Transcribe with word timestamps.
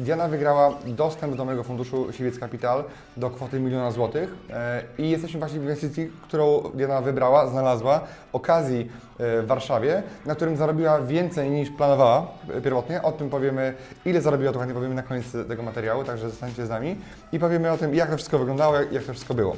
Diana 0.00 0.28
wygrała 0.28 0.74
dostęp 0.86 1.36
do 1.36 1.44
mojego 1.44 1.64
funduszu 1.64 2.12
Siwiec 2.12 2.38
Capital 2.38 2.84
do 3.16 3.30
kwoty 3.30 3.60
miliona 3.60 3.90
złotych 3.90 4.34
e, 4.50 4.82
i 4.98 5.10
jesteśmy 5.10 5.38
właśnie 5.40 5.58
w 5.58 5.62
inwestycji, 5.62 6.10
którą 6.22 6.62
Diana 6.74 7.00
wybrała, 7.00 7.46
znalazła, 7.46 8.00
okazji 8.32 8.80
e, 8.80 9.42
w 9.42 9.46
Warszawie, 9.46 10.02
na 10.26 10.34
którym 10.34 10.56
zarobiła 10.56 11.00
więcej 11.00 11.50
niż 11.50 11.70
planowała 11.70 12.26
pierwotnie. 12.64 13.02
O 13.02 13.12
tym 13.12 13.30
powiemy, 13.30 13.74
ile 14.04 14.20
zarobiła, 14.20 14.52
to 14.52 14.58
powiemy 14.58 14.94
na 14.94 15.02
koniec 15.02 15.32
tego 15.48 15.62
materiału, 15.62 16.04
także 16.04 16.30
zostańcie 16.30 16.66
z 16.66 16.68
nami 16.68 16.96
i 17.32 17.38
powiemy 17.38 17.70
o 17.70 17.78
tym, 17.78 17.94
jak 17.94 18.10
to 18.10 18.16
wszystko 18.16 18.38
wyglądało, 18.38 18.74
jak 18.74 19.04
to 19.04 19.12
wszystko 19.12 19.34
było. 19.34 19.56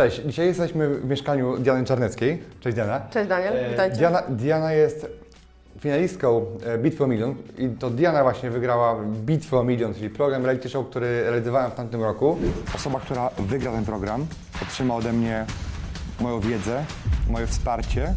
Cześć, 0.00 0.20
dzisiaj 0.26 0.46
jesteśmy 0.46 0.88
w 0.88 1.04
mieszkaniu 1.04 1.58
Diany 1.58 1.84
Czarneckiej. 1.84 2.42
Cześć 2.60 2.74
Diana. 2.74 3.00
Cześć 3.10 3.28
Daniel, 3.28 3.70
witajcie. 3.70 3.96
Diana, 3.96 4.22
Diana 4.28 4.72
jest 4.72 5.06
finalistką 5.80 6.46
e, 6.66 6.78
Bitwy 6.78 7.04
o 7.04 7.06
Milion 7.06 7.34
i 7.58 7.68
to 7.68 7.90
Diana 7.90 8.22
właśnie 8.22 8.50
wygrała 8.50 8.96
Bitwę 9.04 9.58
o 9.58 9.64
Milion, 9.64 9.94
czyli 9.94 10.10
program 10.10 10.44
reality 10.44 10.68
show, 10.68 10.88
który 10.88 11.22
realizowałem 11.22 11.70
w 11.70 11.74
tamtym 11.74 12.02
roku. 12.02 12.38
Osoba, 12.74 13.00
która 13.00 13.30
wygra 13.38 13.72
ten 13.72 13.84
program, 13.84 14.26
otrzyma 14.62 14.94
ode 14.96 15.12
mnie 15.12 15.44
moją 16.20 16.40
wiedzę, 16.40 16.84
moje 17.30 17.46
wsparcie 17.46 18.14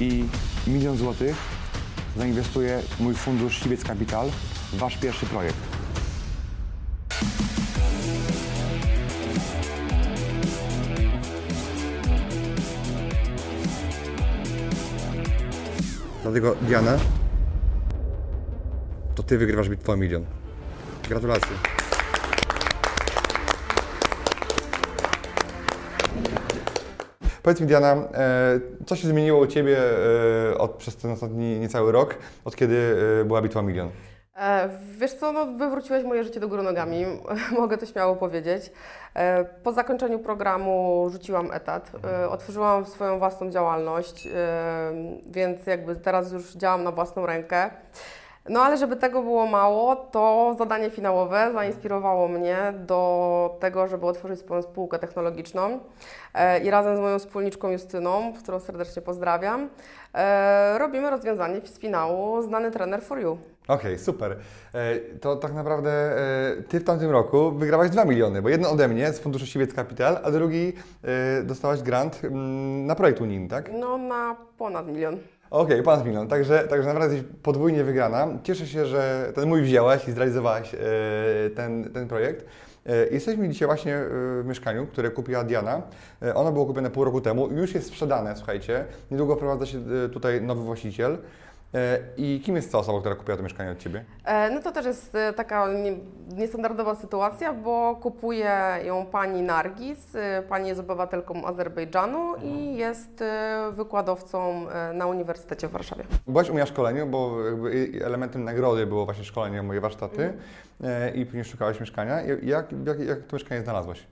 i 0.00 0.24
milion 0.66 0.96
złotych 0.96 1.36
zainwestuje 2.16 2.78
mój 3.00 3.14
fundusz 3.14 3.62
Siwiec 3.62 3.84
Capital 3.84 4.28
w 4.72 4.78
Wasz 4.78 4.98
pierwszy 4.98 5.26
projekt. 5.26 5.69
Dlatego 16.30 16.54
Diana, 16.62 16.98
to 19.14 19.22
Ty 19.22 19.38
wygrywasz 19.38 19.68
bitwę 19.68 19.92
o 19.92 19.96
milion. 19.96 20.24
Gratulacje. 21.08 21.50
Powiedz 27.42 27.60
mi 27.60 27.66
Diana, 27.66 27.92
e, 27.92 28.60
co 28.86 28.96
się 28.96 29.08
zmieniło 29.08 29.40
u 29.40 29.46
Ciebie 29.46 29.78
e, 30.50 30.58
od, 30.58 30.70
przez 30.70 30.96
ten 30.96 31.10
ostatni 31.10 31.60
niecały 31.60 31.92
rok, 31.92 32.14
od 32.44 32.56
kiedy 32.56 32.96
e, 33.20 33.24
była 33.24 33.42
bitwa 33.42 33.62
milion? 33.62 33.88
E, 34.40 34.68
wiesz 34.98 35.14
co, 35.14 35.32
no, 35.32 35.46
wywróciłeś 35.46 36.04
moje 36.04 36.24
życie 36.24 36.40
do 36.40 36.48
góry 36.48 36.62
nogami, 36.62 37.04
mogę 37.58 37.78
to 37.78 37.86
śmiało 37.86 38.16
powiedzieć. 38.16 38.72
E, 39.14 39.44
po 39.44 39.72
zakończeniu 39.72 40.18
programu 40.18 41.06
rzuciłam 41.12 41.52
etat, 41.52 41.92
e, 42.04 42.28
otworzyłam 42.28 42.86
swoją 42.86 43.18
własną 43.18 43.50
działalność, 43.50 44.28
więc 45.26 45.66
jakby 45.66 45.96
teraz 45.96 46.32
już 46.32 46.52
działam 46.52 46.84
na 46.84 46.92
własną 46.92 47.26
rękę. 47.26 47.70
No 48.50 48.62
ale 48.62 48.76
żeby 48.76 48.96
tego 48.96 49.22
było 49.22 49.46
mało, 49.46 49.96
to 49.96 50.54
zadanie 50.58 50.90
finałowe 50.90 51.50
zainspirowało 51.52 52.28
mnie 52.28 52.56
do 52.86 53.56
tego, 53.60 53.88
żeby 53.88 54.06
otworzyć 54.06 54.40
swoją 54.40 54.62
spółkę 54.62 54.98
technologiczną 54.98 55.80
e, 56.34 56.60
i 56.60 56.70
razem 56.70 56.96
z 56.96 57.00
moją 57.00 57.18
wspólniczką 57.18 57.70
Justyną, 57.70 58.32
którą 58.42 58.60
serdecznie 58.60 59.02
pozdrawiam, 59.02 59.68
e, 60.14 60.78
robimy 60.78 61.10
rozwiązanie 61.10 61.60
z 61.64 61.78
finału 61.78 62.42
Znany 62.42 62.70
trener 62.70 63.02
for 63.02 63.18
you. 63.20 63.38
Okej, 63.68 63.98
super. 63.98 64.36
E, 64.74 64.96
To 65.20 65.36
tak 65.36 65.54
naprawdę 65.54 66.16
Ty 66.68 66.80
w 66.80 66.84
tamtym 66.84 67.10
roku 67.10 67.52
wygrałaś 67.52 67.90
2 67.90 68.04
miliony, 68.04 68.42
bo 68.42 68.48
jeden 68.48 68.66
ode 68.66 68.88
mnie 68.88 69.12
z 69.12 69.20
funduszu 69.20 69.46
Siwiec 69.46 69.74
Capital, 69.74 70.18
a 70.24 70.30
drugi 70.30 70.72
dostałaś 71.44 71.82
grant 71.82 72.24
mm, 72.24 72.86
na 72.86 72.94
projekt 72.94 73.20
unijny, 73.20 73.48
tak? 73.48 73.70
No 73.72 73.98
na 73.98 74.36
ponad 74.58 74.86
milion. 74.86 75.18
Okej, 75.50 75.82
ponad 75.82 76.06
milion. 76.06 76.28
Także, 76.28 76.58
także 76.68 76.88
naprawdę 76.88 77.14
jesteś 77.14 77.32
podwójnie 77.42 77.84
wygrana. 77.84 78.28
Cieszę 78.42 78.66
się, 78.66 78.86
że 78.86 79.32
ten 79.34 79.48
mój 79.48 79.62
wzięłaś 79.62 80.08
i 80.08 80.12
zrealizowałaś 80.12 80.74
e, 80.74 80.78
ten, 81.50 81.92
ten 81.92 82.08
projekt. 82.08 82.46
E, 82.86 83.06
Jesteśmy 83.06 83.48
dzisiaj 83.48 83.68
właśnie 83.68 83.96
e, 83.96 84.08
w 84.42 84.44
mieszkaniu, 84.46 84.86
które 84.86 85.10
kupiła 85.10 85.44
Diana. 85.44 85.82
Ono 86.34 86.52
było 86.52 86.66
kupione 86.66 86.90
pół 86.90 87.04
roku 87.04 87.20
temu, 87.20 87.48
już 87.48 87.74
jest 87.74 87.86
sprzedane, 87.86 88.36
słuchajcie. 88.36 88.84
Niedługo 89.10 89.36
wprowadza 89.36 89.66
się 89.66 89.78
tutaj 90.12 90.42
nowy 90.42 90.62
właściciel. 90.62 91.18
E, 91.74 91.98
I 92.16 92.40
kim 92.44 92.56
jest 92.56 92.72
ta 92.72 92.78
osoba, 92.78 93.00
która 93.00 93.14
kupiła 93.14 93.36
to 93.36 93.42
mieszkanie 93.42 93.70
od 93.70 93.78
Ciebie? 93.78 94.04
E, 94.24 94.50
No 94.50 94.60
to 94.62 94.72
też 94.72 94.86
jest 94.86 95.14
e, 95.14 95.32
taka 95.32 95.68
nie, 95.72 95.92
niestandardowa 96.36 96.94
sytuacja, 96.94 97.52
bo 97.52 97.96
kupuje 98.02 98.58
ją 98.84 99.06
pani 99.06 99.42
Nargis. 99.42 100.16
Pani 100.48 100.68
jest 100.68 100.80
obywatelką 100.80 101.46
Azerbejdżanu 101.46 102.34
i 102.42 102.76
jest 102.76 103.24
wykładowcą 103.72 104.66
na 104.94 105.06
Uniwersytecie 105.06 105.68
w 105.68 105.70
Warszawie. 105.70 106.04
Byłaś 106.26 106.48
u 106.48 106.52
mnie 106.52 106.60
na 106.60 106.66
szkoleniu, 106.66 107.06
bo 107.06 107.36
elementem 108.04 108.44
nagrody 108.44 108.86
było 108.86 109.04
właśnie 109.04 109.24
szkolenie 109.24 109.62
moje 109.62 109.80
warsztaty 109.80 110.32
e, 110.84 111.10
i 111.10 111.26
później 111.26 111.44
szukałaś 111.44 111.80
mieszkania. 111.80 112.20
Jak, 112.22 112.42
jak, 112.42 113.00
jak 113.00 113.18
to 113.26 113.36
mieszkanie 113.36 113.62
znalazłaś? 113.62 114.06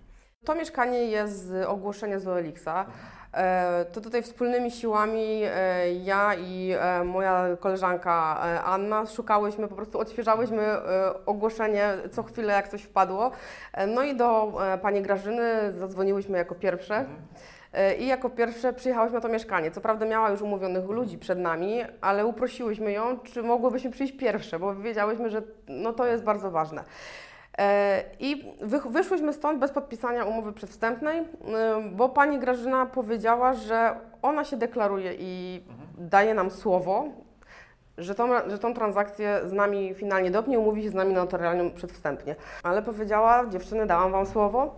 To 0.49 0.55
mieszkanie 0.55 1.05
jest 1.05 1.47
z 1.47 1.67
ogłoszenia 1.67 2.19
z 2.19 2.29
OLX-a. 2.29 2.87
E, 3.35 3.85
To 3.85 4.01
tutaj 4.01 4.23
wspólnymi 4.23 4.71
siłami 4.71 5.43
e, 5.45 5.93
ja 5.93 6.35
i 6.35 6.73
e, 6.81 7.05
moja 7.05 7.57
koleżanka 7.61 8.41
Anna 8.65 9.07
szukałyśmy, 9.07 9.69
po 9.69 9.75
prostu 9.75 9.99
odświeżałyśmy 9.99 10.77
ogłoszenie 11.27 11.93
co 12.13 12.23
chwilę, 12.23 12.53
jak 12.53 12.69
coś 12.69 12.83
wpadło. 12.83 13.31
No 13.87 14.03
i 14.03 14.17
do 14.17 14.53
pani 14.83 15.03
Grażyny 15.03 15.73
zadzwoniłyśmy 15.73 16.39
jako 16.39 16.55
pierwsze. 16.55 17.05
E, 17.73 17.95
I 17.97 18.07
jako 18.07 18.31
pierwsze 18.31 18.73
przyjechałyśmy 18.73 19.15
na 19.15 19.21
to 19.21 19.29
mieszkanie. 19.29 19.71
Co 19.71 19.81
prawda 19.81 20.07
miała 20.07 20.31
już 20.31 20.43
umówionych 20.43 20.85
ludzi 20.85 21.19
przed 21.19 21.39
nami, 21.39 21.81
ale 22.01 22.27
uprosiłyśmy 22.27 22.93
ją, 22.93 23.19
czy 23.19 23.43
mogłybyśmy 23.43 23.91
przyjść 23.91 24.17
pierwsze, 24.17 24.59
bo 24.59 24.75
wiedziałyśmy, 24.75 25.31
że 25.31 25.43
no 25.69 25.93
to 25.93 26.07
jest 26.07 26.25
bardzo 26.25 26.51
ważne. 26.51 26.85
E, 27.59 28.03
I 28.21 28.55
wy, 28.61 28.81
wyszłyśmy 28.91 29.33
stąd 29.33 29.59
bez 29.61 29.71
podpisania 29.71 30.25
umowy 30.25 30.53
przedwstępnej, 30.53 31.21
y, 31.21 31.25
bo 31.93 32.09
pani 32.09 32.39
Grażyna 32.39 32.87
powiedziała, 32.87 33.55
że 33.55 33.95
ona 34.23 34.45
się 34.45 34.57
deklaruje 34.57 35.15
i 35.19 35.63
daje 35.99 36.35
nam 36.35 36.51
słowo, 36.51 37.05
że 37.99 38.15
tą, 38.15 38.29
że 38.51 38.59
tą 38.59 38.75
transakcję 38.75 39.41
z 39.45 39.53
nami 39.53 39.95
finalnie 39.95 40.31
dopnie, 40.31 40.59
umówi 40.59 40.83
się 40.83 40.91
z 40.91 40.95
nami 40.95 41.15
notarialnie 41.15 41.71
przedwstępnie. 41.71 42.37
Ale 42.63 42.83
powiedziała, 42.83 43.47
dziewczyny, 43.47 43.87
dałam 43.87 44.13
wam 44.13 44.27
słowo. 44.27 44.77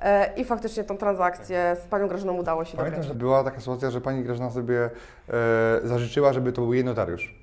E, 0.00 0.34
I 0.36 0.44
faktycznie 0.44 0.84
tą 0.84 0.96
transakcję 0.96 1.76
z 1.84 1.86
panią 1.86 2.08
Grażyną 2.08 2.32
udało 2.32 2.64
się 2.64 2.76
Pamiętam, 2.76 3.00
dograć. 3.00 3.06
że 3.08 3.14
była 3.18 3.44
taka 3.44 3.60
sytuacja, 3.60 3.90
że 3.90 4.00
pani 4.00 4.22
Grażyna 4.22 4.50
sobie 4.50 4.84
e, 4.84 4.90
zażyczyła, 5.84 6.32
żeby 6.32 6.52
to 6.52 6.62
był 6.62 6.74
jej 6.74 6.84
notariusz. 6.84 7.41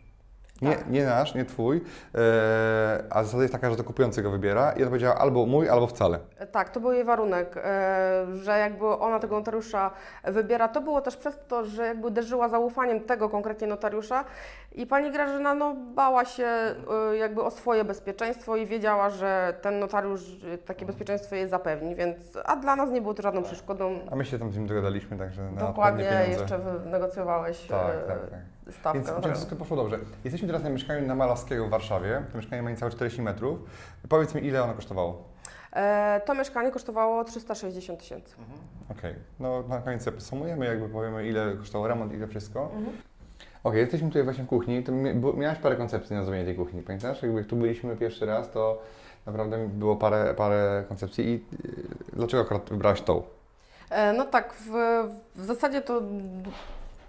Nie, 0.62 0.76
Tak. 0.76 0.90
nie 0.90 1.06
nasz, 1.06 1.36
nie 1.36 1.46
twój, 1.46 1.82
e, 2.16 3.04
a 3.10 3.24
zasada 3.24 3.44
jest 3.44 3.54
taka, 3.54 3.70
że 3.70 3.76
to 3.76 3.84
kupujący 3.84 4.24
go 4.24 4.32
wybiera 4.32 4.72
i 4.72 4.82
ona 4.82 4.86
powiedziała 4.86 5.16
albo 5.16 5.46
mój, 5.46 5.70
albo 5.70 5.88
wcale. 5.88 6.20
Tak, 6.52 6.70
to 6.70 6.80
był 6.80 6.92
jej 6.92 7.04
warunek, 7.04 7.58
e, 7.58 8.26
że 8.34 8.60
jakby 8.60 8.88
ona 8.88 9.20
tego 9.20 9.36
notariusza 9.36 9.92
wybiera. 10.24 10.68
To 10.68 10.82
było 10.82 11.02
też 11.02 11.18
przez 11.18 11.40
to, 11.48 11.66
że 11.66 11.88
jakby 11.88 12.08
uderzyła 12.08 12.50
zaufaniem 12.50 13.02
tego 13.02 13.30
konkretnie 13.30 13.68
notariusza 13.68 14.26
i 14.72 14.86
pani 14.88 15.12
Grażyna 15.12 15.54
no, 15.56 15.76
bała 15.96 16.26
się 16.26 16.46
e, 16.46 16.76
jakby 17.18 17.44
o 17.44 17.52
swoje 17.52 17.84
bezpieczeństwo 17.84 18.56
i 18.56 18.66
wiedziała, 18.66 19.10
że 19.10 19.54
ten 19.62 19.80
notariusz 19.80 20.22
takie 20.66 20.86
bezpieczeństwo 20.86 21.36
jej 21.36 21.48
zapewni, 21.48 21.96
więc 21.96 22.18
a 22.46 22.56
dla 22.56 22.76
nas 22.76 22.92
nie 22.92 23.02
było 23.02 23.14
to 23.14 23.22
żadną 23.22 23.44
przeszkodą. 23.44 24.00
A 24.12 24.16
my 24.16 24.26
się 24.26 24.40
tam 24.40 24.52
z 24.52 24.58
nim 24.58 24.68
dogadaliśmy, 24.68 25.18
także 25.18 25.52
na 25.52 25.62
Dokładnie, 25.62 26.26
jeszcze 26.30 26.58
wynegocjowałeś 26.58 27.68
Tak, 27.68 27.96
e, 27.96 28.08
tak, 28.08 28.30
tak. 28.30 28.40
Stawkę 28.72 28.94
Więc 29.00 29.08
notariusza. 29.08 29.36
wszystko 29.36 29.56
poszło 29.56 29.78
dobrze. 29.78 30.00
Jesteśmy 30.24 30.48
teraz 30.48 30.64
na 30.64 30.70
mieszkaniu 30.70 31.08
na 31.08 31.16
Malawskiego 31.16 31.66
w 31.68 31.70
Warszawie. 31.70 32.22
To 32.32 32.38
mieszkanie 32.38 32.62
ma 32.62 32.70
niecałe 32.70 32.92
40 32.92 33.22
metrów. 33.22 33.60
Powiedz 34.10 34.36
mi, 34.36 34.46
ile 34.46 34.64
ono 34.64 34.74
kosztowało? 34.74 35.24
E, 35.74 36.22
To 36.26 36.36
mieszkanie 36.36 36.72
kosztowało 36.72 37.24
360 37.24 38.00
tysięcy. 38.00 38.36
Okej, 38.92 39.16
no 39.40 39.64
na 39.68 39.82
koniec 39.82 40.06
podsumujemy, 40.06 40.66
jakby 40.66 40.90
powiemy, 40.90 41.28
ile 41.28 41.54
kosztował 41.60 41.88
remont, 41.88 42.14
ile 42.14 42.28
wszystko. 42.28 42.62
Mhm. 42.76 42.98
Okej, 43.64 43.80
jesteśmy 43.80 44.08
tutaj 44.08 44.24
właśnie 44.24 44.44
w 44.44 44.48
kuchni. 44.48 44.84
To 44.84 44.92
miałaś 45.38 45.58
parę 45.58 45.76
koncepcji 45.76 46.16
na 46.16 46.24
zrobienie 46.24 46.46
tej 46.46 46.56
kuchni, 46.56 46.82
pamiętasz? 46.82 47.22
Jakby 47.24 47.46
tu 47.46 47.56
byliśmy 47.56 47.96
pierwszy 47.98 48.26
raz, 48.26 48.52
to 48.52 48.82
naprawdę 49.26 49.68
było 49.68 49.96
parę, 49.96 50.34
parę 50.34 50.84
koncepcji. 50.88 51.26
I 51.30 51.34
y, 51.36 52.16
dlaczego 52.16 52.44
akurat 52.44 52.70
wybrałaś 52.70 53.02
tą? 53.02 53.24
E, 53.90 54.14
No 54.14 54.26
tak, 54.26 54.54
w, 54.54 54.70
w 55.36 55.46
zasadzie 55.46 55.82
to 55.82 56.02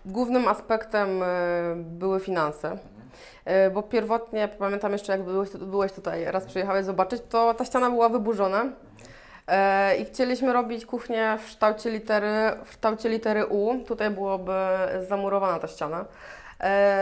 głównym 0.05 0.49
aspektem 0.49 1.23
e, 1.23 1.26
były 1.76 2.20
finanse. 2.20 2.79
E, 3.44 3.70
Bo 3.70 3.82
pierwotnie, 3.82 4.49
pamiętam 4.58 4.93
jeszcze 4.93 5.12
jak 5.12 5.23
byłeś, 5.23 5.50
byłeś 5.50 5.93
tutaj, 5.93 6.25
raz 6.25 6.44
przyjechałeś 6.44 6.85
zobaczyć, 6.85 7.23
to 7.29 7.55
ta 7.55 7.64
ściana 7.64 7.91
była 7.91 8.08
wyburzona. 8.08 8.64
E, 9.49 9.97
I 9.97 10.05
chcieliśmy 10.05 10.52
robić 10.52 10.87
kuchnię 10.87 11.38
w 11.41 11.47
kształcie 11.47 11.91
litery, 11.91 12.50
w 12.64 12.70
kształcie 12.70 13.08
litery 13.08 13.47
U. 13.47 13.75
Tutaj 13.87 14.11
byłoby 14.11 14.52
zamurowana 15.08 15.58
ta 15.58 15.69
ściana. 15.69 16.05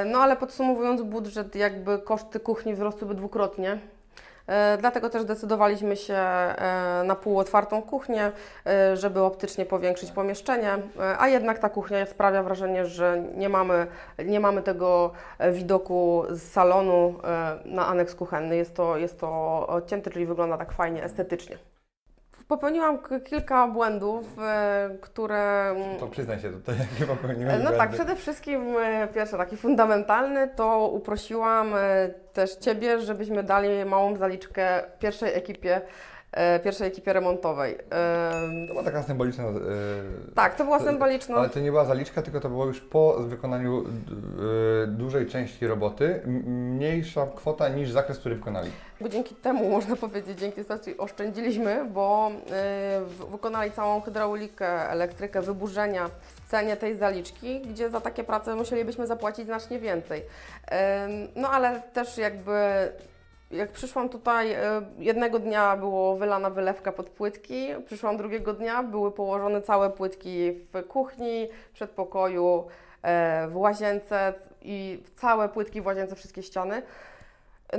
No 0.06 0.18
ale 0.18 0.36
podsumowując 0.36 1.02
budżet, 1.02 1.56
jakby 1.56 1.98
koszty 1.98 2.40
kuchni 2.40 2.74
wzrosłyby 2.74 3.14
dwukrotnie. 3.14 3.78
E, 4.48 4.78
Dlatego 4.80 5.10
też 5.10 5.22
zdecydowaliśmy 5.22 5.96
się 5.96 6.14
e, 6.14 7.02
na 7.04 7.14
półotwartą 7.14 7.82
kuchnię, 7.82 8.32
e, 8.66 8.96
żeby 8.96 9.20
optycznie 9.20 9.66
powiększyć 9.66 10.12
pomieszczenie, 10.12 10.78
a 11.18 11.28
jednak 11.28 11.58
ta 11.58 11.68
kuchnia 11.68 12.06
sprawia 12.06 12.42
wrażenie, 12.42 12.86
że 12.86 13.22
nie 13.36 13.48
mamy, 13.48 13.86
nie 14.24 14.40
mamy 14.40 14.62
tego 14.62 15.12
widoku 15.52 16.22
z 16.30 16.42
salonu 16.42 17.14
na 17.64 17.86
aneks 17.86 18.14
kuchenny. 18.14 18.56
Jest 18.56 18.74
to, 18.76 18.96
jest 18.96 19.20
to 19.20 19.66
odcięte, 19.66 20.10
czyli 20.10 20.26
wygląda 20.26 20.58
tak 20.58 20.72
fajnie, 20.72 21.04
estetycznie. 21.04 21.58
Popełniłam 22.48 22.98
kilka 23.24 23.68
błędów, 23.68 24.38
e, 24.38 24.90
które 25.00 25.74
To 26.00 26.06
przyznaj 26.06 26.38
się 26.40 26.52
tutaj, 26.52 26.76
jakie 26.92 27.06
popełniłeś 27.06 27.54
no 27.64 27.70
tak, 27.70 27.90
przede 27.90 28.16
wszystkim 28.16 28.76
e, 28.76 29.08
pierwszy 29.14 29.36
taki 29.36 29.56
fundamentalny 29.56 30.48
to 30.56 30.88
uprosiłam 30.88 31.74
e, 31.74 32.08
też 32.32 32.56
Ciebie, 32.56 33.00
żebyśmy 33.00 33.42
dali 33.42 33.84
małą 33.84 34.16
zaliczkę 34.16 34.82
pierwszej 34.98 35.34
ekipie, 35.34 35.76
e, 35.76 35.82
pierwszej 36.64 36.88
ekipie 36.88 37.12
remontowej. 37.12 37.78
E, 37.90 38.30
To 38.68 38.72
była 38.72 38.84
taka 38.84 39.02
symboliczna... 39.02 39.44
e, 39.44 39.54
Tak, 40.34 40.54
to 40.54 40.64
była 40.64 40.80
symboliczna. 40.80 41.36
Ale 41.36 41.48
to 41.48 41.60
nie 41.60 41.70
była 41.70 41.84
zaliczka, 41.84 42.22
tylko 42.22 42.40
to 42.40 42.48
było 42.48 42.66
już 42.66 42.80
po 42.80 43.14
wykonaniu 43.18 43.84
e, 43.84 44.86
dużej 44.86 45.26
części 45.26 45.66
roboty, 45.66 46.22
mniejsza 46.46 47.26
kwota 47.36 47.68
niż 47.68 47.90
zakres, 47.90 48.18
który 48.18 48.34
wykonali. 48.34 48.70
Bo 49.00 49.08
dzięki 49.08 49.34
temu, 49.34 49.70
można 49.70 49.96
powiedzieć, 49.96 50.38
dzięki 50.38 50.64
stacji 50.64 50.98
oszczędziliśmy, 50.98 51.84
bo 51.90 52.30
wykonali 53.30 53.70
całą 53.70 54.00
hydraulikę, 54.00 54.90
elektrykę, 54.90 55.42
wyburzenia 55.42 56.08
w 56.08 56.50
cenie 56.50 56.76
tej 56.76 56.96
zaliczki, 56.96 57.60
gdzie 57.60 57.90
za 57.90 58.00
takie 58.00 58.24
prace 58.24 58.54
musielibyśmy 58.54 59.06
zapłacić 59.06 59.46
znacznie 59.46 59.78
więcej. 59.78 60.22
No 61.36 61.50
ale 61.50 61.82
też 61.92 62.18
jakby 62.18 62.52
jak 63.50 63.72
przyszłam 63.72 64.08
tutaj, 64.08 64.52
y, 64.52 64.56
jednego 64.98 65.38
dnia 65.38 65.76
było 65.76 66.16
wylana 66.16 66.50
wylewka 66.50 66.92
pod 66.92 67.10
płytki, 67.10 67.68
przyszłam 67.86 68.16
drugiego 68.16 68.52
dnia, 68.52 68.82
były 68.82 69.12
położone 69.12 69.62
całe 69.62 69.90
płytki 69.90 70.52
w 70.52 70.86
kuchni, 70.88 71.48
przedpokoju, 71.72 72.66
e, 73.02 73.48
w 73.48 73.56
łazience 73.56 74.34
i 74.62 75.02
całe 75.16 75.48
płytki 75.48 75.80
w 75.80 75.86
łazience, 75.86 76.16
wszystkie 76.16 76.42
ściany. 76.42 76.82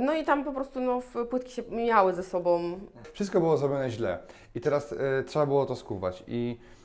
No 0.00 0.14
i 0.14 0.24
tam 0.24 0.44
po 0.44 0.52
prostu 0.52 0.80
no, 0.80 1.02
płytki 1.30 1.52
się 1.52 1.62
mijały 1.62 2.14
ze 2.14 2.22
sobą. 2.22 2.80
Wszystko 3.12 3.40
było 3.40 3.56
zrobione 3.56 3.90
źle 3.90 4.18
i 4.54 4.60
teraz 4.60 4.92
e, 4.92 5.22
trzeba 5.22 5.46
było 5.46 5.66
to 5.66 5.76
skuwać 5.76 6.24
i 6.26 6.58
e, 6.58 6.79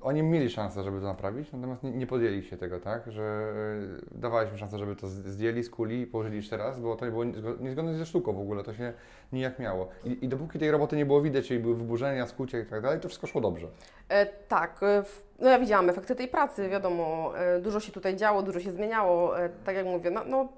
oni 0.00 0.22
mieli 0.22 0.50
szansę, 0.50 0.82
żeby 0.82 1.00
to 1.00 1.06
naprawić, 1.06 1.52
natomiast 1.52 1.82
nie, 1.82 1.90
nie 1.90 2.06
podjęli 2.06 2.42
się 2.42 2.56
tego, 2.56 2.80
tak, 2.80 3.12
że 3.12 3.22
e, 3.22 4.18
dawaliśmy 4.18 4.58
szansę, 4.58 4.78
żeby 4.78 4.96
to 4.96 5.08
zdjęli, 5.08 5.62
skuli 5.62 6.00
i 6.00 6.06
położyli 6.06 6.36
jeszcze 6.36 6.56
raz, 6.56 6.80
bo 6.80 6.96
to 6.96 7.06
było 7.06 7.24
niezgo- 7.24 7.60
niezgodne 7.60 7.94
ze 7.94 8.06
sztuką 8.06 8.32
w 8.32 8.40
ogóle, 8.40 8.62
to 8.62 8.74
się 8.74 8.92
nijak 9.32 9.58
miało. 9.58 9.88
I, 10.04 10.24
I 10.24 10.28
dopóki 10.28 10.58
tej 10.58 10.70
roboty 10.70 10.96
nie 10.96 11.06
było 11.06 11.20
widać, 11.22 11.48
czyli 11.48 11.60
były 11.60 11.74
wyburzenia, 11.74 12.26
skucie 12.26 12.60
i 12.60 12.66
tak 12.66 12.80
dalej, 12.80 13.00
to 13.00 13.08
wszystko 13.08 13.26
szło 13.26 13.40
dobrze. 13.40 13.66
E, 14.08 14.26
tak, 14.26 14.82
e, 14.82 15.02
no 15.38 15.48
ja 15.48 15.58
widziałam 15.58 15.90
efekty 15.90 16.14
tej 16.14 16.28
pracy, 16.28 16.68
wiadomo, 16.68 17.32
e, 17.38 17.60
dużo 17.60 17.80
się 17.80 17.92
tutaj 17.92 18.16
działo, 18.16 18.42
dużo 18.42 18.60
się 18.60 18.70
zmieniało. 18.72 19.40
E, 19.40 19.48
tak 19.48 19.76
jak 19.76 19.86
mówię, 19.86 20.10
no, 20.10 20.20
no 20.24 20.48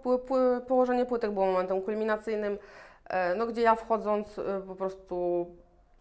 położenie 0.66 1.06
płytek 1.06 1.30
było 1.30 1.46
momentem 1.46 1.82
kulminacyjnym, 1.82 2.58
e, 3.10 3.34
no, 3.34 3.46
gdzie 3.46 3.62
ja 3.62 3.74
wchodząc 3.74 4.38
e, 4.38 4.62
po 4.66 4.74
prostu 4.74 5.46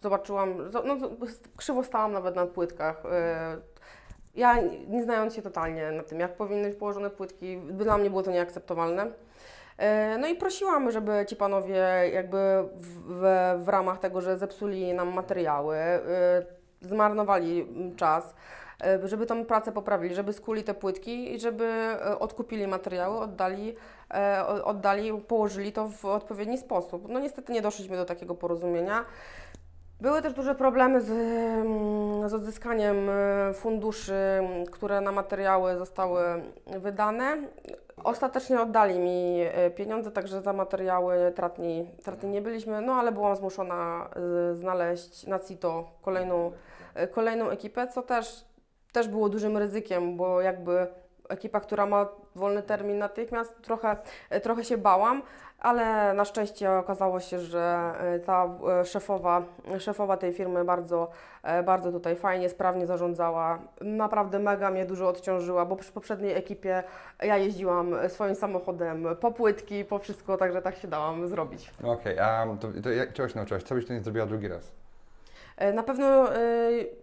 zobaczyłam, 0.01 0.69
zo- 0.69 0.85
no, 0.85 0.95
krzywo 1.57 1.83
stałam 1.83 2.11
nawet 2.11 2.35
na 2.35 2.45
płytkach. 2.45 3.03
E, 3.11 3.57
ja 4.35 4.55
nie 4.87 5.03
znając 5.03 5.35
się 5.35 5.41
totalnie 5.41 5.91
na 5.91 6.03
tym, 6.03 6.19
jak 6.19 6.35
powinny 6.35 6.69
być 6.69 6.79
położone 6.79 7.09
płytki, 7.09 7.57
dla 7.57 7.97
mnie 7.97 8.09
było 8.09 8.23
to 8.23 8.31
nieakceptowalne. 8.31 9.11
E, 9.77 10.17
No 10.17 10.27
i 10.27 10.35
prosiłam, 10.35 10.91
żeby 10.91 11.25
ci 11.27 11.35
panowie 11.35 11.83
jakby 12.13 12.37
w, 12.75 12.99
w, 13.07 13.23
w 13.63 13.69
ramach 13.69 13.99
tego, 13.99 14.21
że 14.21 14.37
zepsuli 14.37 14.93
nam 14.93 15.13
materiały, 15.13 15.75
e, 15.77 16.01
zmarnowali 16.81 17.67
czas, 17.95 18.33
żeby 19.03 19.25
tą 19.25 19.45
pracę 19.45 19.71
poprawili, 19.71 20.15
żeby 20.15 20.33
skuli 20.33 20.63
te 20.63 20.73
płytki 20.73 21.33
i 21.35 21.39
żeby 21.39 21.87
odkupili 22.19 22.67
materiały, 22.67 23.19
oddali, 23.19 23.75
oddali, 24.63 25.13
położyli 25.27 25.71
to 25.71 25.87
w 25.89 26.05
odpowiedni 26.05 26.57
sposób. 26.57 27.09
No 27.09 27.19
niestety 27.19 27.53
nie 27.53 27.61
doszliśmy 27.61 27.97
do 27.97 28.05
takiego 28.05 28.35
porozumienia. 28.35 29.05
Były 30.01 30.21
też 30.21 30.33
duże 30.33 30.55
problemy 30.55 31.01
z, 31.01 31.07
z 32.31 32.33
odzyskaniem 32.33 33.09
e, 33.09 33.53
funduszy, 33.53 34.13
które 34.71 35.01
na 35.01 35.11
materiały 35.11 35.77
zostały 35.77 36.21
wydane. 36.65 37.37
Ostatecznie 38.03 38.61
oddali 38.61 38.99
mi 38.99 39.41
e, 39.41 39.69
pieniądze, 39.71 40.11
także 40.11 40.41
za 40.41 40.53
materiały 40.53 41.31
tratni, 41.35 41.89
tratni 42.03 42.29
nie 42.29 42.41
byliśmy, 42.41 42.81
no 42.81 42.93
ale 42.93 43.11
byłam 43.11 43.35
zmuszona 43.35 44.09
e, 44.51 44.55
znaleźć 44.55 45.27
na 45.27 45.39
CITO 45.39 45.91
kolejną, 46.01 46.51
kolejną 47.11 47.49
ekipę, 47.49 47.87
co 47.87 48.01
też, 48.01 48.45
też 48.91 49.07
było 49.07 49.29
dużym 49.29 49.57
ryzykiem, 49.57 50.17
bo 50.17 50.41
jakby 50.41 50.87
ekipa, 51.29 51.59
która 51.59 51.85
ma 51.85 52.07
wolny 52.37 52.63
termin 52.63 52.97
natychmiast, 52.97 53.61
trochę, 53.61 53.97
e, 54.29 54.41
trochę 54.41 54.63
się 54.63 54.77
bałam, 54.77 55.21
ale 55.59 56.13
na 56.13 56.25
szczęście 56.25 56.71
okazało 56.71 57.19
się, 57.19 57.39
że 57.39 57.93
e, 57.99 58.19
ta 58.19 58.49
e, 58.81 58.85
szefowa, 58.85 59.41
szefowa 59.79 60.17
tej 60.17 60.33
firmy 60.33 60.65
bardzo, 60.65 61.09
bardzo 61.65 61.91
tutaj 61.91 62.15
fajnie, 62.15 62.49
sprawnie 62.49 62.87
zarządzała. 62.87 63.59
Naprawdę 63.81 64.39
mega 64.39 64.71
mnie 64.71 64.85
dużo 64.85 65.07
odciążyła, 65.07 65.65
bo 65.65 65.75
przy 65.75 65.91
poprzedniej 65.91 66.35
ekipie 66.35 66.83
ja 67.23 67.37
jeździłam 67.37 67.95
swoim 68.07 68.35
samochodem 68.35 69.07
po 69.19 69.31
płytki, 69.31 69.85
po 69.85 69.99
wszystko, 69.99 70.37
także 70.37 70.61
tak 70.61 70.75
się 70.75 70.87
dałam 70.87 71.27
zrobić. 71.27 71.71
Okej, 71.83 72.19
a 72.19 72.47
to, 72.59 72.67
to 72.83 72.89
jak, 72.89 73.13
czego 73.13 73.29
się 73.29 73.35
nauczyłaś? 73.35 73.63
Co 73.63 73.75
byś 73.75 73.87
to 73.87 73.93
nie 73.93 74.01
zrobiła 74.01 74.25
drugi 74.25 74.47
raz? 74.47 74.71
Na 75.73 75.83
pewno 75.83 76.27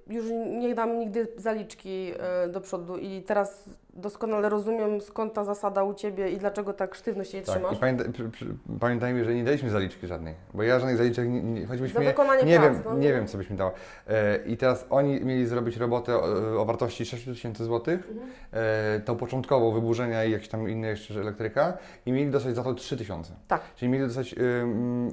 już 0.06 0.25
nie 0.47 0.75
dam 0.75 0.99
nigdy 0.99 1.28
zaliczki 1.37 2.14
do 2.49 2.61
przodu 2.61 2.97
i 2.97 3.23
teraz 3.23 3.68
doskonale 3.96 4.48
rozumiem 4.48 5.00
skąd 5.00 5.32
ta 5.32 5.44
zasada 5.44 5.84
u 5.84 5.94
Ciebie 5.94 6.28
i 6.30 6.36
dlaczego 6.36 6.72
tak 6.72 6.94
sztywno 6.94 7.24
się 7.24 7.36
jej 7.36 7.46
Tak, 7.46 7.54
trzymasz. 7.54 8.06
i 8.08 8.12
przy, 8.12 8.28
przy, 8.30 8.46
pamiętajmy, 8.80 9.24
że 9.24 9.34
nie 9.34 9.44
daliśmy 9.44 9.70
zaliczki 9.70 10.06
żadnej, 10.06 10.34
bo 10.54 10.62
ja 10.62 10.78
żadnych 10.78 10.96
zaliczek, 10.96 11.28
nie, 11.28 11.42
nie, 11.42 11.66
choćbyśmy, 11.66 12.00
Za 12.00 12.06
wykonanie 12.10 12.42
nie 12.44 12.56
pracy, 12.60 12.74
wiem, 12.74 12.82
no. 12.84 12.98
nie 12.98 13.12
wiem, 13.12 13.26
co 13.26 13.38
byś 13.38 13.50
mi 13.50 13.56
dała. 13.56 13.72
E, 14.08 14.36
I 14.46 14.56
teraz 14.56 14.86
oni 14.90 15.20
mieli 15.20 15.46
zrobić 15.46 15.76
robotę 15.76 16.16
o, 16.16 16.60
o 16.60 16.64
wartości 16.64 17.04
6 17.06 17.24
tysięcy 17.24 17.64
złotych, 17.64 18.08
Mhm. 18.10 18.30
e, 18.52 19.00
tą 19.00 19.16
początkową 19.16 19.72
wyburzenia 19.72 20.24
i 20.24 20.30
jakieś 20.30 20.48
tam 20.48 20.68
inne 20.68 20.88
jeszcze 20.88 21.20
elektryka 21.20 21.78
i 22.06 22.12
mieli 22.12 22.30
dostać 22.30 22.54
za 22.54 22.62
to 22.62 22.74
3 22.74 22.96
tysiące. 22.96 23.32
Tak. 23.48 23.60
Czyli 23.76 23.90
mieli 23.90 24.04
dostać 24.06 24.34
ym, 24.62 25.10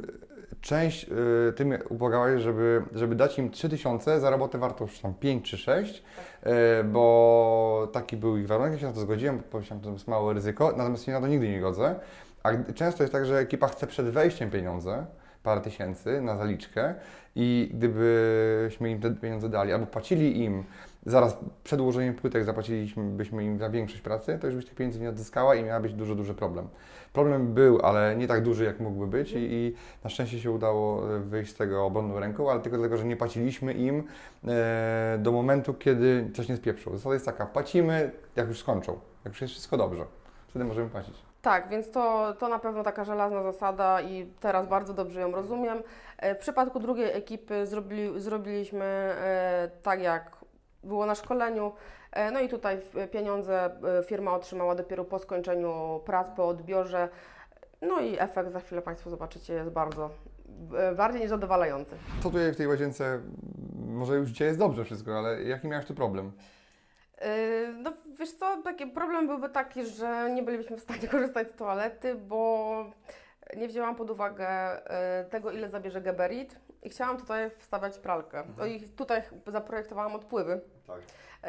część, 0.62 1.10
y, 1.50 1.54
ty 1.54 1.66
mnie 1.66 1.80
ubłagałeś, 1.90 2.42
żeby, 2.42 2.84
żeby 2.94 3.16
dać 3.16 3.38
im 3.38 3.52
3 3.52 3.70
tysiące 3.70 4.20
za 4.20 4.30
robotę 4.30 4.58
wartą 4.58 4.86
już 4.86 5.00
tam 5.00 5.14
5 5.14 5.50
czy 5.50 5.58
6, 5.58 6.04
y, 6.44 6.50
bo 6.84 7.90
taki 7.94 8.18
był 8.18 8.38
ich 8.38 8.48
warunek, 8.48 8.74
ja 8.74 8.80
się 8.80 8.86
na 8.86 8.94
to 8.94 9.00
zgodziłem, 9.00 9.38
bo 9.38 9.44
pomyślałem, 9.44 9.84
że 9.84 9.90
to 9.90 9.94
jest 9.94 10.08
małe 10.08 10.34
ryzyko, 10.34 10.74
natomiast 10.78 11.06
się 11.06 11.12
na 11.12 11.22
to 11.22 11.28
nigdy 11.28 11.50
nie 11.50 11.62
godzę. 11.62 11.96
A 12.44 12.50
często 12.74 13.04
jest 13.04 13.14
tak, 13.14 13.26
że 13.26 13.40
ekipa 13.40 13.68
chce 13.68 13.88
przed 13.88 14.10
wejściem 14.10 14.52
pieniądze, 14.52 15.06
parę 15.44 15.62
tysięcy 15.62 16.22
na 16.22 16.38
zaliczkę 16.38 16.96
i 17.36 17.72
gdybyśmy 17.74 18.92
im 18.92 19.02
te 19.02 19.12
pieniądze 19.12 19.50
dali 19.50 19.74
albo 19.74 19.86
płacili 19.86 20.44
im 20.44 20.64
zaraz 21.06 21.38
przed 21.64 21.80
ułożeniem 21.80 22.14
płytek 22.14 22.44
zapłacilibyśmy 22.44 23.44
im 23.44 23.58
za 23.58 23.70
większość 23.70 24.02
pracy, 24.02 24.38
to 24.42 24.48
już 24.48 24.56
byś 24.56 24.66
tych 24.66 24.76
pieniędzy 24.76 25.00
nie 25.00 25.10
odzyskała 25.10 25.56
i 25.56 25.64
miała 25.64 25.80
być 25.80 25.94
duży, 25.94 26.16
duży 26.16 26.34
problem. 26.34 26.68
Problem 27.14 27.54
był, 27.54 27.80
ale 27.84 28.16
nie 28.16 28.28
tak 28.28 28.44
duży, 28.44 28.64
jak 28.64 28.80
mógłby 28.80 29.08
być 29.08 29.32
i, 29.32 29.38
i 29.40 29.76
na 30.04 30.10
szczęście 30.10 30.40
się 30.40 30.52
udało 30.52 31.16
e, 31.16 31.20
wyjść 31.20 31.52
z 31.52 31.56
tego 31.56 31.86
obronną 31.86 32.20
ręką, 32.20 32.52
ale 32.52 32.60
tylko 32.60 32.78
dlatego, 32.78 32.98
że 32.98 33.06
nie 33.06 33.18
płaciliśmy 33.18 33.74
im 33.74 34.04
e, 34.48 35.18
do 35.20 35.32
momentu, 35.32 35.74
kiedy 35.74 36.30
coś 36.36 36.50
nie 36.50 36.58
spieprzyło. 36.58 36.98
Zasada 36.98 37.14
jest 37.14 37.26
taka, 37.26 37.46
płacimy, 37.46 38.12
jak 38.36 38.48
już 38.48 38.60
skończą, 38.60 39.00
jak 39.26 39.34
już 39.34 39.42
jest 39.42 39.54
wszystko 39.54 39.78
dobrze. 39.78 40.06
Wtedy 40.48 40.66
możemy 40.66 40.90
płacić. 40.90 41.16
Tak, 41.42 41.70
więc 41.70 41.92
to, 41.92 42.34
to 42.40 42.48
na 42.50 42.60
pewno 42.60 42.84
taka 42.84 43.04
żelazna 43.04 43.44
zasada 43.44 44.02
i 44.02 44.26
teraz 44.40 44.68
bardzo 44.68 44.94
dobrze 44.94 45.22
ją 45.22 45.32
rozumiem. 45.32 45.78
E, 46.18 46.36
W 46.36 46.38
przypadku 46.38 46.80
drugiej 46.80 47.12
ekipy 47.18 47.66
zrobili, 47.68 48.20
zrobiliśmy 48.22 48.86
e, 48.86 49.70
tak, 49.84 50.02
jak 50.02 50.41
było 50.84 51.06
na 51.06 51.16
szkoleniu. 51.16 51.72
E, 52.12 52.32
No 52.32 52.40
i 52.40 52.50
tutaj 52.50 52.78
pieniądze 53.12 53.66
e, 54.00 54.04
firma 54.04 54.34
otrzymała 54.34 54.76
dopiero 54.76 55.06
po 55.06 55.20
skończeniu 55.20 56.02
prac, 56.06 56.30
po 56.30 56.48
odbiorze. 56.48 57.10
No 57.82 58.00
i 58.00 58.20
efekt 58.20 58.52
za 58.52 58.60
chwilę 58.60 58.82
Państwo 58.82 59.10
zobaczycie 59.10 59.54
jest 59.54 59.70
bardzo, 59.70 60.10
e, 60.78 60.96
bardziej 60.96 61.22
niż 61.22 61.30
zadowalający. 61.30 61.96
Co 62.24 62.30
tutaj 62.30 62.52
w 62.52 62.58
tej 62.58 62.68
łazience 62.68 63.20
może 63.88 64.16
już 64.16 64.30
dzisiaj 64.30 64.48
jest 64.48 64.60
dobrze 64.60 64.84
wszystko, 64.86 65.18
ale 65.18 65.44
jaki 65.44 65.68
miałeś 65.68 65.86
tu 65.86 65.96
problem? 65.96 66.32
No 67.84 67.94
wiesz 68.20 68.32
co, 68.32 68.62
taki 68.64 68.88
problem 68.88 69.28
byłby 69.28 69.50
taki, 69.50 69.86
że 69.86 70.30
nie 70.34 70.44
bylibyśmy 70.44 70.78
w 70.78 70.82
stanie 70.82 71.08
korzystać 71.12 71.50
z 71.52 71.56
toalety, 71.56 72.16
bo 72.16 72.86
nie 73.58 73.68
wzięłam 73.68 73.96
pod 73.96 74.10
uwagę 74.10 74.48
tego, 75.30 75.52
ile 75.52 75.70
zabierze 75.70 76.02
geberit 76.02 76.60
i 76.84 76.90
chciałam 76.90 77.18
tutaj 77.18 77.52
wstawiać 77.58 77.98
pralkę. 77.98 78.44
No 78.58 78.66
i 78.66 78.80
tutaj 78.82 79.22
zaprojektowałam 79.48 80.16
odpływy. 80.16 80.62
Tak. 80.88 80.98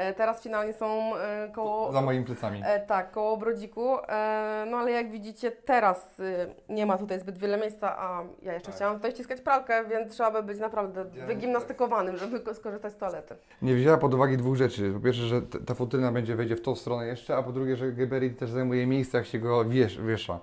Yy, 0.09 0.15
Teraz 0.15 0.43
finalnie 0.43 0.73
są 0.73 1.11
yy, 1.47 1.53
koło... 1.53 1.93
Za 1.93 2.01
moimi 2.01 2.25
plecami. 2.25 2.61
E, 2.65 2.81
tak, 2.81 3.11
koło 3.11 3.37
Brodziku. 3.37 3.97
E, 4.09 4.65
no 4.71 4.77
ale 4.77 4.91
jak 4.91 5.11
widzicie, 5.11 5.51
teraz 5.53 6.21
y, 6.21 6.55
nie 6.69 6.87
ma 6.87 6.99
tutaj 6.99 7.21
zbyt 7.21 7.39
wiele 7.39 7.59
miejsca, 7.59 7.99
a 7.99 8.23
ja 8.43 8.53
jeszcze 8.53 8.67
Tak. 8.67 8.75
chciałam 8.77 8.97
tutaj 8.97 9.11
ściskać 9.13 9.41
pralkę, 9.41 9.85
więc 9.89 10.13
trzeba 10.13 10.31
by 10.31 10.43
być 10.43 10.59
naprawdę 10.61 11.05
Ja- 11.15 11.27
wygimnastykowanym, 11.27 12.17
żeby 12.17 12.41
ko- 12.41 12.55
skorzystać 12.55 12.93
z 12.93 12.97
toalety. 12.97 13.35
Nie 13.63 13.75
wzięła 13.75 13.99
pod 13.99 14.15
uwagę 14.15 14.37
dwóch 14.37 14.57
rzeczy. 14.57 14.93
Po 14.95 15.01
pierwsze, 15.01 15.23
że 15.23 15.43
ta 15.43 15.75
futryna 15.75 16.13
będzie 16.13 16.37
wejdzie 16.37 16.57
w 16.57 16.63
tą 16.63 16.75
stronę 16.77 17.07
jeszcze, 17.07 17.37
a 17.37 17.43
po 17.43 17.53
drugie, 17.53 17.77
że 17.77 17.93
Geberit 17.93 18.39
też 18.39 18.51
zajmuje 18.51 18.87
miejsce, 18.87 19.19
jak 19.19 19.27
się 19.27 19.39
go 19.39 19.65
wiesz, 19.65 20.01
wiesza. 20.03 20.41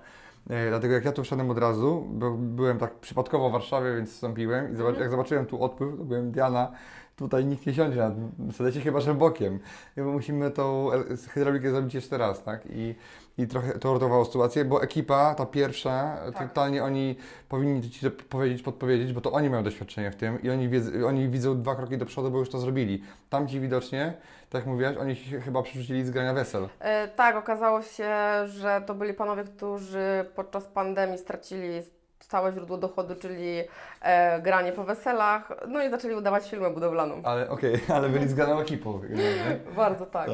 E, 0.50 0.68
dlatego 0.68 0.94
jak 0.94 1.04
ja 1.04 1.12
tu 1.12 1.22
wszedłem 1.24 1.50
od 1.50 1.58
razu, 1.58 2.06
bo 2.10 2.30
byłem 2.30 2.78
tak 2.78 2.94
przypadkowo 2.94 3.48
w 3.48 3.52
Warszawie, 3.52 3.96
więc 3.96 4.10
wstąpiłem 4.10 4.72
i 4.72 4.76
zobacz, 4.76 4.98
jak 4.98 5.10
zobaczyłem 5.10 5.46
tu 5.46 5.64
odpływ, 5.64 5.98
to 5.98 6.04
byłem 6.04 6.32
Diana, 6.32 6.72
tutaj 7.16 7.44
nikt 7.44 7.66
nie 7.66 7.74
siądzie 7.74 7.98
na 7.98 8.10
tym 8.10 8.52
sedecie, 8.52 8.80
chyba 8.80 9.00
że 9.00 9.14
bokiem. 9.14 9.58
Musimy 9.96 10.50
tą 10.50 10.90
hydraulikę 11.28 11.70
zrobić 11.70 11.94
jeszcze 11.94 12.18
raz, 12.18 12.42
tak? 12.42 12.62
I, 12.70 12.94
i 13.40 13.46
trochę 13.46 13.78
to 13.78 13.90
uratowało 13.90 14.24
sytuację, 14.24 14.64
bo 14.64 14.82
ekipa, 14.82 15.34
ta 15.34 15.46
pierwsza, 15.46 16.16
Tak. 16.34 16.48
totalnie 16.48 16.84
oni 16.84 17.16
powinni 17.48 17.90
Ci 17.90 18.10
to 18.10 18.16
powiedzieć, 18.28 18.62
podpowiedzieć, 18.62 19.12
bo 19.12 19.20
to 19.20 19.32
oni 19.32 19.50
mają 19.50 19.62
doświadczenie 19.62 20.10
w 20.10 20.16
tym 20.16 20.42
i 20.42 20.50
oni, 20.50 20.68
wiedzą, 20.68 21.06
oni 21.06 21.28
widzą 21.28 21.62
dwa 21.62 21.74
kroki 21.74 21.98
do 21.98 22.06
przodu, 22.06 22.30
bo 22.30 22.38
już 22.38 22.50
to 22.50 22.58
zrobili. 22.58 23.02
Tamci 23.30 23.60
widocznie, 23.60 24.12
tak 24.50 24.60
jak 24.60 24.66
mówiłaś, 24.66 24.96
oni 24.96 25.16
się 25.16 25.40
chyba 25.40 25.62
przerzucili 25.62 26.04
z 26.04 26.10
grania 26.10 26.34
wesel. 26.34 26.68
E, 26.80 27.08
tak, 27.08 27.36
okazało 27.36 27.82
się, 27.82 28.14
że 28.46 28.82
to 28.86 28.94
byli 28.94 29.14
panowie, 29.14 29.44
którzy 29.44 30.24
podczas 30.34 30.64
pandemii 30.64 31.18
stracili 31.18 31.82
całe 32.30 32.52
źródło 32.52 32.76
dochodu, 32.76 33.14
czyli 33.14 33.62
e, 34.02 34.40
granie 34.42 34.72
po 34.72 34.84
weselach, 34.84 35.52
no 35.68 35.84
i 35.84 35.90
zaczęli 35.90 36.14
udawać 36.14 36.50
filmę 36.50 36.70
budowlaną. 36.70 37.20
Ale 37.24 37.50
okej, 37.50 37.80
ale 37.94 38.08
byli 38.08 38.28
z 38.28 38.34
graną 38.34 38.60
ekipą. 38.60 39.00
Bardzo 39.76 40.06
tak. 40.06 40.28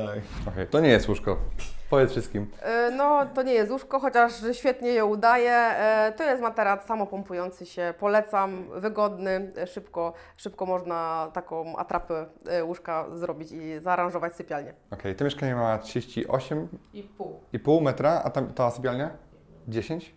Okej, 0.48 0.66
to 0.70 0.80
nie 0.80 0.88
jest 0.88 1.08
łóżko. 1.08 1.36
Powiedz 1.90 2.10
wszystkim. 2.10 2.50
E, 2.62 2.90
No, 2.90 3.26
to 3.34 3.42
nie 3.42 3.52
jest 3.52 3.70
łóżko, 3.72 4.00
chociaż 4.00 4.32
świetnie 4.52 4.88
je 4.90 5.04
udaje. 5.04 5.50
E, 5.52 6.12
To 6.16 6.24
jest 6.24 6.42
materac 6.42 6.84
samopompujący 6.86 7.66
się. 7.66 7.94
Polecam, 7.98 8.64
wygodny, 8.80 9.52
szybko, 9.66 10.12
szybko 10.36 10.66
można 10.66 11.30
taką 11.32 11.76
atrapę 11.76 12.26
e, 12.48 12.64
łóżka 12.64 13.06
zrobić 13.14 13.52
i 13.52 13.78
zaaranżować 13.80 14.32
sypialnię. 14.34 14.74
Okej, 14.90 15.14
to 15.16 15.24
mieszkanie 15.24 15.54
ma 15.54 15.78
38,5 15.78 16.66
I 17.52 17.58
pół. 17.58 17.80
metra, 17.80 18.22
a 18.24 18.30
tam, 18.30 18.52
ta 18.52 18.70
sypialnia? 18.70 19.10
10? 19.68 20.14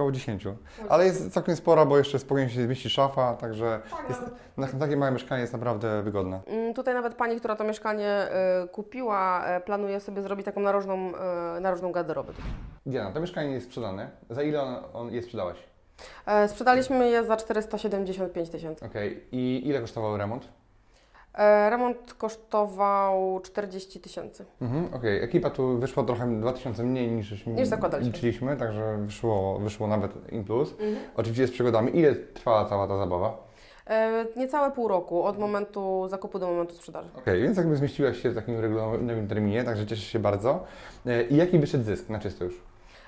Około 0.00 0.12
10. 0.12 0.44
Ale 0.88 1.04
jest 1.06 1.32
całkiem 1.32 1.56
spora, 1.56 1.86
bo 1.86 1.98
jeszcze 1.98 2.18
spokojnie 2.18 2.50
się 2.50 2.62
zmieści 2.62 2.90
szafa, 2.90 3.34
także 3.34 3.80
jest, 4.08 4.20
na 4.56 4.66
takie 4.66 4.96
małe 4.96 5.12
mieszkanie 5.12 5.40
jest 5.40 5.52
naprawdę 5.52 6.02
wygodne. 6.02 6.40
Mm, 6.46 6.74
Tutaj 6.74 6.94
nawet 6.94 7.14
pani, 7.14 7.36
która 7.36 7.56
to 7.56 7.64
mieszkanie 7.64 8.08
e, 8.08 8.68
kupiła, 8.72 9.44
e, 9.46 9.60
planuje 9.60 10.00
sobie 10.00 10.22
zrobić 10.22 10.44
taką 10.46 10.60
narożną, 10.60 11.12
e, 11.56 11.60
narożną 11.60 11.92
garderobę. 11.92 12.32
Diana, 12.86 13.12
to 13.12 13.20
mieszkanie 13.20 13.52
jest 13.52 13.66
sprzedane. 13.66 14.10
Za 14.30 14.42
ile 14.42 14.62
on, 14.62 14.76
on 14.92 15.12
je 15.14 15.22
sprzedałaś? 15.22 15.56
E, 16.26 16.48
Sprzedaliśmy 16.48 17.10
je 17.10 17.24
za 17.24 17.36
475 17.36 18.50
tysięcy. 18.50 18.84
Okej, 18.86 19.26
i 19.32 19.68
ile 19.68 19.80
kosztował 19.80 20.16
remont? 20.16 20.48
E, 21.34 21.70
Remont 21.70 22.14
kosztował 22.14 23.40
40 23.40 24.00
tysięcy. 24.00 24.44
Mhm, 24.60 24.94
Okej, 24.94 25.22
ekipa 25.24 25.50
tu 25.50 25.78
wyszła 25.78 26.04
trochę 26.04 26.40
2000 26.40 26.82
mniej 26.84 27.10
niż, 27.10 27.46
Niż 27.46 27.68
zakładaliśmy. 27.68 28.12
liczyliśmy, 28.12 28.56
także 28.56 28.98
wyszło, 28.98 29.58
wyszło 29.58 29.86
nawet 29.86 30.32
in 30.32 30.44
plus. 30.44 30.74
Oczywiście 31.16 31.46
z 31.46 31.50
przygodami. 31.50 31.98
Ile 31.98 32.14
trwała 32.14 32.64
cała 32.64 32.88
ta 32.88 32.96
zabawa? 32.98 33.50
E, 33.86 34.24
Niecałe 34.36 34.70
pół 34.70 34.88
roku 34.88 35.22
od 35.24 35.38
momentu 35.38 36.06
zakupu 36.08 36.38
do 36.38 36.46
momentu 36.46 36.74
sprzedaży. 36.74 37.08
Okej, 37.18 37.42
więc 37.42 37.56
jakby 37.56 37.76
zmieściłaś 37.76 38.22
się 38.22 38.30
w 38.30 38.34
takim 38.34 38.60
regularnym 38.60 39.28
terminie, 39.28 39.64
także 39.64 39.86
cieszę 39.86 40.02
się 40.02 40.18
bardzo. 40.18 40.64
E, 41.06 41.22
I 41.22 41.36
jaki 41.36 41.58
wyszedł 41.58 41.84
zysk 41.84 42.08
na 42.08 42.18
czysto 42.18 42.44
już? 42.44 42.60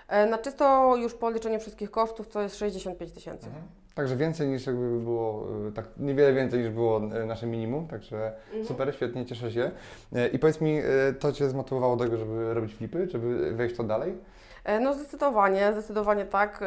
E, 0.09 0.27
Na 0.27 0.39
czysto 0.39 0.97
już 0.97 1.15
po 1.15 1.27
odliczeniu 1.27 1.61
wszystkich 1.61 1.91
kosztów 1.91 2.29
to 2.29 2.43
jest 2.43 2.57
65 2.57 3.13
tysięcy. 3.13 3.47
Także 3.95 4.17
więcej 4.17 4.49
niż 4.49 4.67
jakby 4.67 5.01
było, 5.01 5.47
e, 5.69 5.73
tak 5.73 5.85
niewiele 5.97 6.33
więcej 6.33 6.61
niż 6.61 6.71
było 6.71 6.97
e, 6.97 7.27
nasze 7.27 7.47
minimum, 7.47 7.89
także 7.89 8.33
Mhm. 8.47 8.67
super, 8.67 8.95
świetnie, 8.95 9.27
cieszę 9.27 9.51
się. 9.53 9.71
E, 10.13 10.29
I 10.29 10.39
powiedz 10.39 10.61
mi, 10.61 10.81
to 11.21 11.33
Cię 11.33 11.49
zmotywowało 11.49 11.97
do 11.97 12.05
tego, 12.05 12.17
żeby 12.17 12.55
robić 12.55 12.75
flipy, 12.75 13.09
żeby 13.11 13.53
wejść 13.55 13.77
to 13.77 13.85
dalej? 13.85 14.15
No 14.81 14.95
zdecydowanie, 14.95 15.73
zdecydowanie 15.73 16.25
tak. 16.25 16.65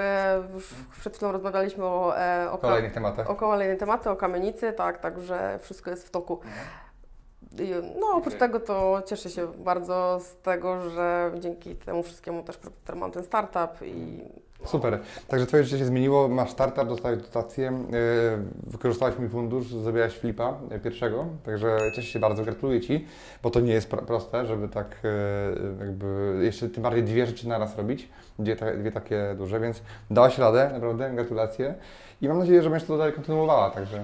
Już 0.53 0.73
przed 0.99 1.15
chwilą 1.15 1.31
rozmawialiśmy 1.31 1.83
o, 1.85 2.13
o, 2.51 2.57
kolejnych 2.57 2.93
tematach. 2.93 3.29
o 3.29 3.35
kolejne 3.35 3.75
tematy, 3.75 4.09
o 4.09 4.15
kamienicy, 4.15 4.73
tak, 4.73 4.99
także 4.99 5.59
wszystko 5.61 5.89
jest 5.91 6.07
w 6.07 6.11
toku. 6.11 6.39
No 7.99 8.07
oprócz 8.13 8.35
tego 8.35 8.59
to 8.59 9.01
cieszę 9.05 9.29
się 9.29 9.47
bardzo 9.47 10.19
z 10.19 10.37
tego, 10.37 10.89
że 10.89 11.31
dzięki 11.39 11.75
temu 11.75 12.03
wszystkiemu 12.03 12.43
też 12.43 12.59
mam 12.95 13.11
ten 13.11 13.23
startup 13.23 13.81
i 13.87 14.23
Super. 14.65 14.99
Także 15.27 15.45
Twoje 15.45 15.63
życie 15.63 15.77
się 15.77 15.85
zmieniło, 15.85 16.27
masz 16.27 16.49
startup, 16.49 16.87
dostałeś 16.87 17.21
dotację, 17.21 17.63
yy, 17.63 17.99
wykorzystałaś 18.67 19.17
mój 19.19 19.29
fundusz, 19.29 19.67
zrobiłaś 19.67 20.13
flipa 20.13 20.53
yy, 20.71 20.79
pierwszego, 20.79 21.25
także 21.45 21.77
cieszę 21.95 22.07
się 22.07 22.19
bardzo, 22.19 22.43
gratuluję 22.43 22.81
Ci, 22.81 23.07
bo 23.43 23.49
to 23.49 23.59
nie 23.59 23.73
jest 23.73 23.89
pro- 23.89 24.01
proste, 24.01 24.45
żeby 24.45 24.69
tak 24.69 24.87
yy, 25.03 25.85
jakby 25.85 26.39
jeszcze 26.41 26.69
tym 26.69 26.83
bardziej 26.83 27.03
dwie 27.03 27.25
rzeczy 27.25 27.47
naraz 27.47 27.77
robić, 27.77 28.09
dwie, 28.39 28.55
dwie 28.55 28.91
takie 28.91 29.35
duże, 29.37 29.59
więc 29.59 29.81
dałaś 30.11 30.37
radę, 30.37 30.69
naprawdę, 30.73 31.11
gratulacje 31.11 31.75
i 32.21 32.27
mam 32.27 32.39
nadzieję, 32.39 32.61
że 32.61 32.69
będziesz 32.69 32.87
to 32.87 32.97
dalej 32.97 33.13
kontynuowała, 33.13 33.69
także 33.69 34.03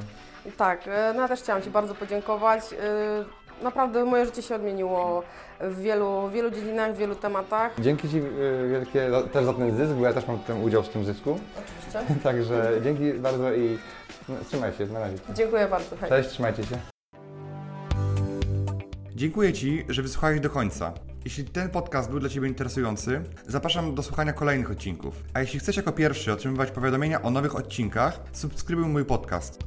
tak, 0.57 0.87
e, 0.87 1.13
no 1.15 1.21
ja 1.21 1.27
też 1.27 1.39
chciałam 1.41 1.61
Ci 1.61 1.69
bardzo 1.69 1.95
podziękować. 1.95 2.73
E, 2.73 2.77
Naprawdę 3.63 4.05
moje 4.05 4.25
życie 4.25 4.41
się 4.41 4.55
odmieniło 4.55 5.23
w 5.61 5.79
wielu, 5.81 6.29
wielu 6.29 6.51
dziedzinach, 6.51 6.93
w 6.93 6.97
wielu 6.97 7.15
tematach. 7.15 7.71
dzięki 7.79 8.09
Ci 8.09 8.15
yy, 8.17 8.69
wielkie 8.71 9.09
za- 9.11 9.23
też 9.23 9.45
za 9.45 9.53
ten 9.53 9.77
zysk, 9.77 9.91
bo 9.93 10.05
ja 10.05 10.13
też 10.13 10.27
mam 10.27 10.39
ten 10.39 10.63
udział 10.63 10.83
w 10.83 10.89
tym 10.89 11.05
zysku, 11.05 11.39
Oczywiście. 11.59 12.15
także 12.23 12.71
dzięki 12.83 13.13
bardzo 13.13 13.53
i 13.53 13.77
no, 14.29 14.35
trzymaj 14.47 14.73
się, 14.73 14.85
na 14.85 14.99
razie. 14.99 15.17
Dziękuję 15.35 15.67
bardzo. 15.67 15.95
Hej. 15.97 16.09
Cześć, 16.09 16.29
trzymajcie 16.29 16.63
się. 16.63 16.77
Dziękuję 19.15 19.53
Ci, 19.53 19.85
że 19.89 20.01
wysłuchałeś 20.01 20.39
do 20.39 20.49
końca. 20.49 20.93
Jeśli 21.25 21.43
ten 21.45 21.69
podcast 21.69 22.09
był 22.09 22.19
dla 22.19 22.29
Ciebie 22.29 22.47
interesujący, 22.47 23.21
zapraszam 23.47 23.95
do 23.95 24.03
słuchania 24.03 24.33
kolejnych 24.33 24.71
odcinków. 24.71 25.23
A 25.33 25.39
jeśli 25.39 25.59
chcesz 25.59 25.77
jako 25.77 25.91
pierwszy 25.91 26.33
otrzymywać 26.33 26.71
powiadomienia 26.71 27.21
o 27.21 27.29
nowych 27.31 27.55
odcinkach, 27.55 28.19
subskrybuj 28.31 28.85
mój 28.85 29.05
podcast. 29.05 29.59